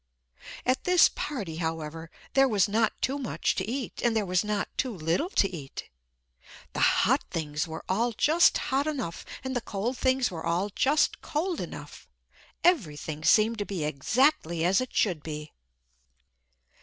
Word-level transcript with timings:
At 0.65 0.85
this 0.85 1.09
party, 1.09 1.57
however, 1.57 2.09
there 2.33 2.47
was 2.47 2.67
not 2.67 2.99
too 3.03 3.19
much 3.19 3.53
to 3.53 3.69
eat 3.69 4.01
and 4.03 4.15
there 4.15 4.25
was 4.25 4.43
not 4.43 4.67
too 4.75 4.91
little 4.91 5.29
to 5.29 5.47
eat. 5.47 5.91
The 6.73 6.79
hot 7.05 7.23
things 7.29 7.67
were 7.67 7.85
all 7.87 8.11
just 8.11 8.57
hot 8.57 8.87
enough 8.87 9.23
and 9.43 9.55
the 9.55 9.61
cold 9.61 9.99
things 9.99 10.31
were 10.31 10.43
all 10.43 10.69
just 10.71 11.21
cold 11.21 11.61
enough. 11.61 12.07
Everything 12.63 13.23
seemed 13.23 13.59
to 13.59 13.65
be 13.67 13.83
exactly 13.83 14.65
as 14.65 14.81
it 14.81 14.91
should 14.91 15.21
be. 15.21 15.53